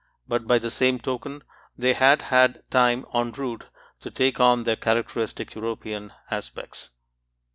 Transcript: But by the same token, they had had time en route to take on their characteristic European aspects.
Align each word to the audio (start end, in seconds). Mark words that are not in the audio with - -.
But 0.27 0.47
by 0.47 0.57
the 0.57 0.71
same 0.71 0.97
token, 0.97 1.43
they 1.77 1.93
had 1.93 2.23
had 2.33 2.63
time 2.71 3.05
en 3.13 3.31
route 3.33 3.65
to 3.99 4.09
take 4.09 4.39
on 4.39 4.63
their 4.63 4.75
characteristic 4.75 5.53
European 5.53 6.11
aspects. 6.31 6.89